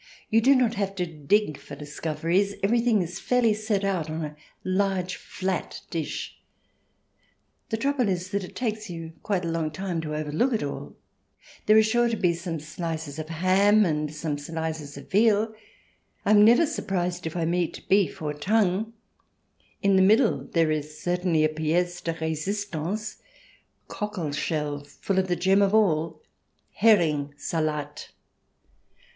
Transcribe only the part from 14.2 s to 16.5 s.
slices of veal. I am